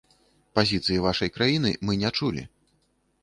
Пазіцыі 0.59 1.03
вашай 1.07 1.29
краіны 1.35 1.73
мы 1.89 1.97
не 2.05 2.09
чулі. 2.21 2.43